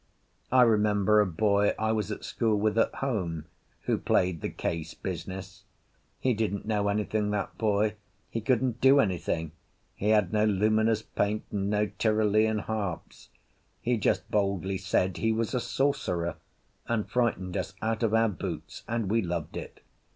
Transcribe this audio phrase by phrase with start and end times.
[0.51, 3.45] I remember a boy I was at school with at home
[3.81, 5.63] who played the Case business.
[6.19, 7.93] He didn't know anything, that boy;
[8.27, 9.51] he couldn't do anything;
[9.93, 13.29] he had no luminous paint and no Tyrolean harps;
[13.79, 16.37] he just boldly said he was a sorcerer,
[16.87, 19.81] and frightened us out of our boots, and we loved it.